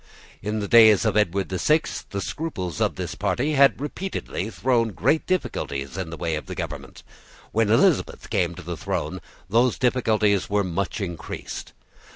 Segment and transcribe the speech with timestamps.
[0.41, 4.93] In the days of Edward the Sixth the scruples of this party had repeatedly thrown
[4.93, 7.03] great difficulties in the way of the government.
[7.51, 11.73] When Elizabeth came to the throne, those difficulties were much increased.